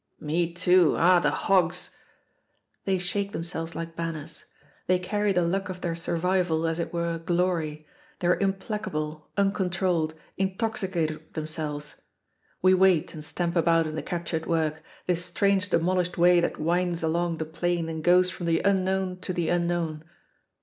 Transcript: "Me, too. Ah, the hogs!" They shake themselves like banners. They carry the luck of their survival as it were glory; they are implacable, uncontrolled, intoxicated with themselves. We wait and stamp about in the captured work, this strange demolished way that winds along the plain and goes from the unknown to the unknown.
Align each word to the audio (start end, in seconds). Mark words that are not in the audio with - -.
"Me, 0.19 0.51
too. 0.51 0.95
Ah, 0.97 1.19
the 1.19 1.29
hogs!" 1.29 1.95
They 2.85 2.97
shake 2.97 3.33
themselves 3.33 3.75
like 3.75 3.95
banners. 3.95 4.45
They 4.87 4.97
carry 4.97 5.31
the 5.31 5.43
luck 5.43 5.69
of 5.69 5.81
their 5.81 5.93
survival 5.93 6.65
as 6.65 6.79
it 6.79 6.91
were 6.91 7.19
glory; 7.19 7.85
they 8.17 8.27
are 8.29 8.39
implacable, 8.39 9.29
uncontrolled, 9.37 10.15
intoxicated 10.37 11.17
with 11.19 11.33
themselves. 11.33 12.01
We 12.63 12.73
wait 12.73 13.13
and 13.13 13.23
stamp 13.23 13.55
about 13.55 13.85
in 13.85 13.93
the 13.95 14.01
captured 14.01 14.47
work, 14.47 14.81
this 15.05 15.23
strange 15.23 15.69
demolished 15.69 16.17
way 16.17 16.39
that 16.39 16.59
winds 16.59 17.03
along 17.03 17.37
the 17.37 17.45
plain 17.45 17.87
and 17.87 18.03
goes 18.03 18.31
from 18.31 18.47
the 18.47 18.59
unknown 18.65 19.19
to 19.19 19.33
the 19.33 19.49
unknown. 19.49 20.03